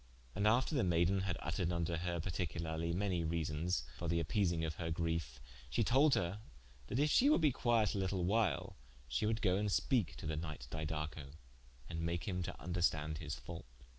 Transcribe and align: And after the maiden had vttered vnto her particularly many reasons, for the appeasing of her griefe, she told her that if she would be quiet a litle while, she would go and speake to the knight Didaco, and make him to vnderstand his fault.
And 0.33 0.47
after 0.47 0.73
the 0.73 0.83
maiden 0.83 1.19
had 1.21 1.37
vttered 1.37 1.67
vnto 1.67 1.99
her 1.99 2.19
particularly 2.19 2.91
many 2.91 3.23
reasons, 3.23 3.83
for 3.99 4.07
the 4.07 4.19
appeasing 4.19 4.65
of 4.65 4.77
her 4.77 4.89
griefe, 4.89 5.39
she 5.69 5.83
told 5.83 6.15
her 6.15 6.39
that 6.87 6.97
if 6.97 7.11
she 7.11 7.29
would 7.29 7.41
be 7.41 7.51
quiet 7.51 7.93
a 7.93 7.99
litle 7.99 8.23
while, 8.25 8.77
she 9.07 9.27
would 9.27 9.43
go 9.43 9.57
and 9.57 9.71
speake 9.71 10.15
to 10.15 10.25
the 10.25 10.35
knight 10.37 10.67
Didaco, 10.71 11.33
and 11.87 12.01
make 12.01 12.27
him 12.27 12.41
to 12.41 12.53
vnderstand 12.53 13.19
his 13.19 13.35
fault. 13.35 13.67